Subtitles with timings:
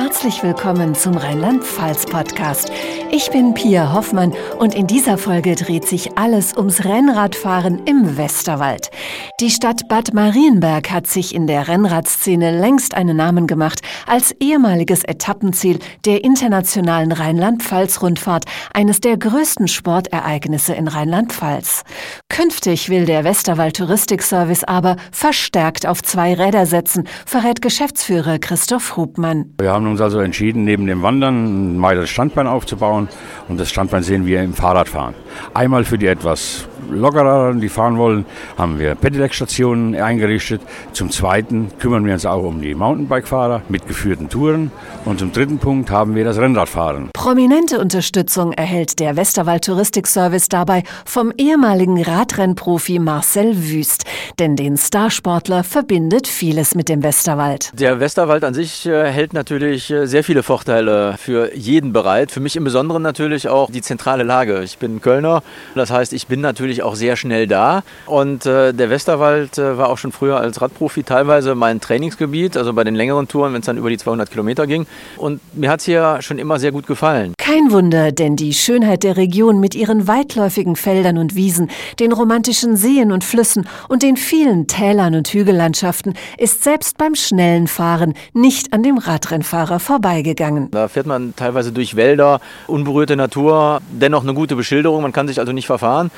[0.00, 2.70] Herzlich willkommen zum Rheinland-Pfalz-Podcast.
[3.10, 8.92] Ich bin Pia Hoffmann und in dieser Folge dreht sich alles ums Rennradfahren im Westerwald.
[9.40, 15.02] Die Stadt Bad Marienberg hat sich in der Rennradszene längst einen Namen gemacht als ehemaliges
[15.02, 21.82] Etappenziel der internationalen Rheinland-Pfalz-Rundfahrt, eines der größten Sportereignisse in Rheinland-Pfalz.
[22.28, 29.54] Künftig will der Westerwald Touristikservice aber verstärkt auf zwei Räder setzen, verrät Geschäftsführer Christoph Hubmann.
[29.58, 33.08] Wir haben uns also entschieden, neben dem Wandern ein weiteres Standbein aufzubauen
[33.48, 35.14] und das Standbein sehen wir im Fahrradfahren.
[35.54, 38.24] Einmal für die etwas lockereren, die fahren wollen,
[38.56, 40.60] haben wir Pedelec-Stationen eingerichtet.
[40.92, 44.70] Zum Zweiten kümmern wir uns auch um die Mountainbike-Fahrer mit geführten Touren.
[45.04, 47.10] Und zum dritten Punkt haben wir das Rennradfahren.
[47.14, 54.04] Prominente Unterstützung erhält der Westerwald Touristikservice dabei vom ehemaligen Radrennprofi Marcel Wüst.
[54.38, 57.70] Denn den Starsportler verbindet vieles mit dem Westerwald.
[57.78, 62.30] Der Westerwald an sich äh, hält natürlich äh, sehr viele Vorteile für jeden bereit.
[62.30, 64.62] Für mich im Besonderen natürlich auch die zentrale Lage.
[64.62, 65.42] Ich bin Kölner,
[65.74, 67.82] das heißt, ich bin natürlich natürlich auch sehr schnell da.
[68.06, 72.72] Und äh, der Westerwald äh, war auch schon früher als Radprofi teilweise mein Trainingsgebiet, also
[72.72, 74.86] bei den längeren Touren, wenn es dann über die 200 Kilometer ging.
[75.16, 77.34] Und mir hat es hier schon immer sehr gut gefallen.
[77.38, 82.76] Kein Wunder, denn die Schönheit der Region mit ihren weitläufigen Feldern und Wiesen, den romantischen
[82.76, 88.72] Seen und Flüssen und den vielen Tälern und Hügellandschaften ist selbst beim schnellen Fahren nicht
[88.72, 90.70] an dem Radrennfahrer vorbeigegangen.
[90.70, 95.40] Da fährt man teilweise durch Wälder, unberührte Natur, dennoch eine gute Beschilderung, man kann sich
[95.40, 96.10] also nicht verfahren.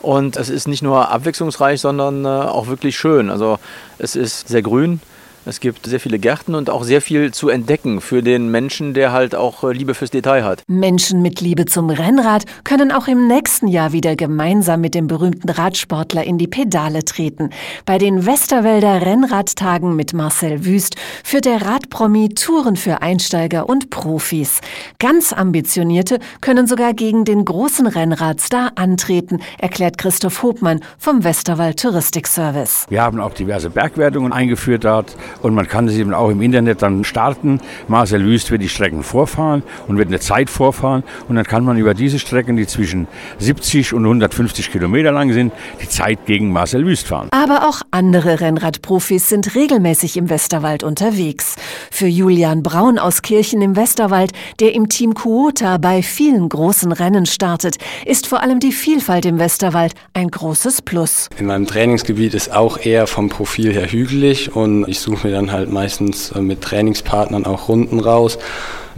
[0.00, 3.30] Und es ist nicht nur abwechslungsreich, sondern äh, auch wirklich schön.
[3.30, 3.58] Also
[3.98, 5.00] es ist sehr grün,
[5.48, 9.12] es gibt sehr viele Gärten und auch sehr viel zu entdecken für den Menschen, der
[9.12, 10.62] halt auch äh, Liebe fürs Detail hat.
[10.68, 15.48] Menschen mit Liebe zum Rennrad können auch im nächsten Jahr wieder gemeinsam mit dem berühmten
[15.48, 17.50] Radsportler in die Pedale treten.
[17.86, 24.60] Bei den Westerwälder Rennradtagen mit Marcel Wüst führt der Radpromi Touren für Einsteiger und Profis.
[24.98, 32.84] Ganz ambitionierte können sogar gegen den großen Rennradstar antreten, erklärt Christoph Hobmann vom Westerwald Touristikservice.
[32.90, 36.82] Wir haben auch diverse Bergwertungen eingeführt dort und man kann es eben auch im Internet
[36.82, 37.60] dann starten.
[37.88, 41.78] Marcel Wüst wird die Strecken vorfahren und wird eine Zeit vorfahren und dann kann man
[41.78, 46.84] über diese Strecken, die zwischen 70 und 150 Kilometer lang sind, die Zeit gegen Marcel
[46.84, 47.28] Wüst fahren.
[47.30, 51.56] Aber auch andere Rennradprofis sind regelmäßig im Westerwald unterwegs.
[51.90, 57.26] Für Julian Braun aus Kirchen im Westerwald, der im Team Kuota bei vielen großen Rennen
[57.26, 61.28] startet, ist vor allem die Vielfalt im Westerwald ein großes Plus.
[61.38, 65.52] In meinem Trainingsgebiet ist auch eher vom Profil her hügelig und ich suche mir dann
[65.52, 68.38] halt meistens äh, mit Trainingspartnern auch Runden raus.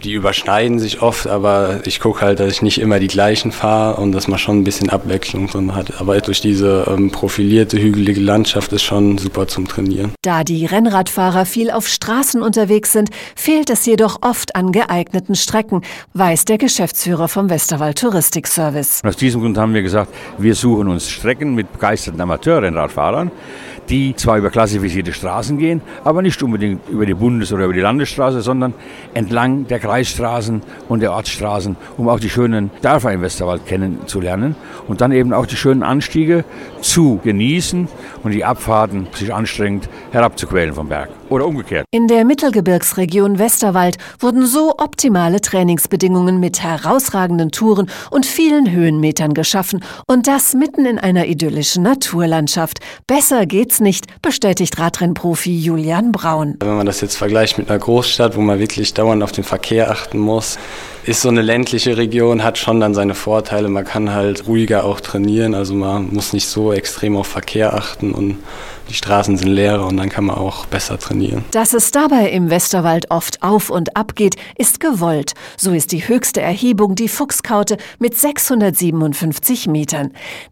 [0.03, 4.00] Die überschneiden sich oft, aber ich gucke halt, dass ich nicht immer die gleichen fahre
[4.00, 6.00] und dass man schon ein bisschen Abwechslung drin hat.
[6.00, 10.12] Aber durch diese ähm, profilierte, hügelige Landschaft ist schon super zum Trainieren.
[10.22, 15.83] Da die Rennradfahrer viel auf Straßen unterwegs sind, fehlt es jedoch oft an geeigneten Strecken,
[16.15, 19.03] weiß der Geschäftsführer vom Westerwald Touristikservice.
[19.05, 23.31] Aus diesem Grund haben wir gesagt, wir suchen uns Strecken mit begeisterten Amateurrennradfahrern
[23.91, 27.81] die zwar über klassifizierte Straßen gehen, aber nicht unbedingt über die Bundes- oder über die
[27.81, 28.72] Landesstraße, sondern
[29.15, 34.55] entlang der Kreisstraßen und der Ortsstraßen, um auch die schönen Dörfer im Westerwald kennenzulernen
[34.87, 36.45] und dann eben auch die schönen Anstiege
[36.81, 37.89] zu genießen
[38.23, 41.87] und die Abfahrten sich anstrengend herabzuquälen vom Berg oder umgekehrt.
[41.91, 49.83] In der Mittelgebirgsregion Westerwald wurden so optimale Trainingsbedingungen mit herausragenden Touren und vielen Höhenmetern geschaffen
[50.06, 52.79] und das mitten in einer idyllischen Naturlandschaft.
[53.09, 56.56] Besser geht's nicht, bestätigt Radrennprofi Julian Braun.
[56.61, 59.69] Wenn man das jetzt vergleicht mit einer Großstadt, wo man wirklich dauernd auf den Verkehr
[59.78, 60.58] achten muss,
[61.05, 63.69] ist so eine ländliche Region, hat schon dann seine Vorteile.
[63.69, 68.12] Man kann halt ruhiger auch trainieren, also man muss nicht so extrem auf Verkehr achten
[68.12, 68.37] und
[68.91, 71.44] die Straßen sind leerer und dann kann man auch besser trainieren.
[71.53, 75.34] Dass es dabei im Westerwald oft auf und ab geht, ist gewollt.
[75.56, 80.11] So ist die höchste Erhebung die Fuchskaute mit 657 Metern.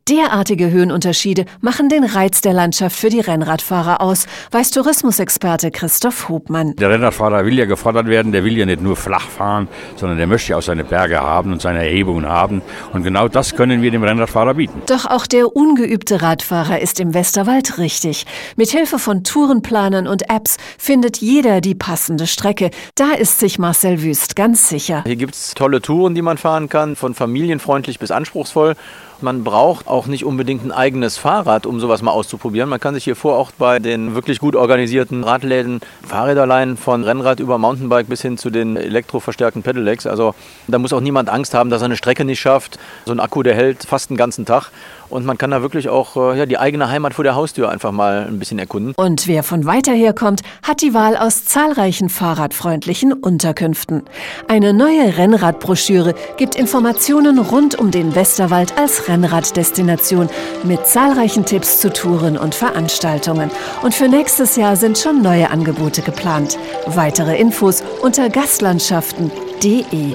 [0.08, 6.76] Derartige Höhenunterschiede machen den Reiz der Landschaft für die Rennradfahrer aus, weiß Tourismusexperte Christoph Hubmann.
[6.76, 9.66] Der Rennradfahrer will ja gefordert werden, der will ja nicht nur flach fahren,
[9.96, 12.62] sondern der möchte ja auch seine Berge haben und seine Erhebungen haben.
[12.92, 14.80] Und genau das können wir dem Rennradfahrer bieten.
[14.86, 18.26] Doch auch der ungeübte Radfahrer ist im Westerwald richtig.
[18.56, 22.70] Mit Hilfe von Tourenplanern und Apps findet jeder die passende Strecke.
[22.94, 25.02] Da ist sich Marcel Wüst ganz sicher.
[25.04, 28.76] Hier gibt es tolle Touren, die man fahren kann, von familienfreundlich bis anspruchsvoll.
[29.20, 32.68] Man braucht auch nicht unbedingt ein eigenes Fahrrad, um sowas mal auszuprobieren.
[32.68, 37.02] Man kann sich hier vor Ort bei den wirklich gut organisierten Radläden Fahrräder leihen, von
[37.02, 40.06] Rennrad über Mountainbike bis hin zu den elektroverstärkten Pedelecs.
[40.06, 40.36] Also
[40.68, 42.78] da muss auch niemand Angst haben, dass er eine Strecke nicht schafft.
[43.06, 44.70] So ein Akku, der hält fast einen ganzen Tag.
[45.10, 47.92] Und man kann da wirklich auch äh, ja, die eigene Heimat vor der Haustür einfach
[47.92, 48.94] mal ein bisschen erkunden.
[48.96, 54.02] Und wer von weiter her kommt, hat die Wahl aus zahlreichen fahrradfreundlichen Unterkünften.
[54.48, 60.28] Eine neue Rennradbroschüre gibt Informationen rund um den Westerwald als Rennraddestination
[60.64, 63.50] mit zahlreichen Tipps zu Touren und Veranstaltungen.
[63.82, 66.58] Und für nächstes Jahr sind schon neue Angebote geplant.
[66.86, 70.14] Weitere Infos unter gastlandschaften.de.